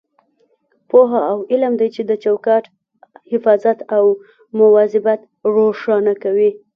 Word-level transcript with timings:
پوهه 0.89 1.21
او 1.31 1.39
علم 1.51 1.73
دی 1.79 1.87
چې 1.95 2.01
د 2.05 2.11
چوکاټ 2.23 2.63
حفاظت 3.31 3.77
او 3.95 4.05
مواظبت 4.59 5.19
روښانه 5.55 6.13
کوي. 6.23 6.49